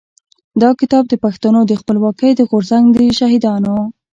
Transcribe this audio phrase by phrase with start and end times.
[0.61, 3.77] دا کتاب د پښتنو د خپلواکۍ د غورځنګ د شهيدانو.